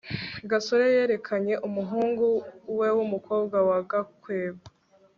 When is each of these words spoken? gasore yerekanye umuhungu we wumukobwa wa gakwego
gasore 0.49 0.85
yerekanye 0.95 1.53
umuhungu 1.67 2.25
we 2.77 2.87
wumukobwa 2.95 3.57
wa 3.69 3.79
gakwego 3.89 4.65